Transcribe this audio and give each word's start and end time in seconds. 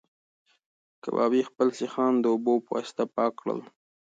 کبابي 1.03 1.41
خپل 1.49 1.67
سیخان 1.79 2.13
د 2.19 2.25
اوبو 2.33 2.53
په 2.65 2.69
واسطه 2.75 3.03
پاک 3.15 3.31
کړل. 3.41 3.59